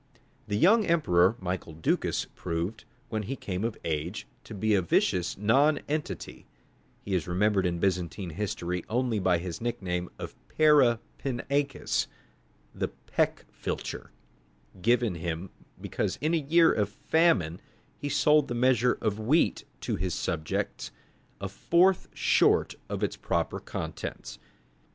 [0.47, 5.37] The young emperor, Michael Ducas, proved, when he came of age, to be a vicious
[5.37, 6.47] nonentity;
[7.05, 12.07] he is remembered in Byzantine history only by his nickname of Para pinakes,
[12.73, 14.07] the "peck filcher,"
[14.81, 17.61] given him because in a year of famine
[17.95, 20.89] he sold the measure of wheat to his subjects
[21.39, 24.39] a fourth short of its proper contents.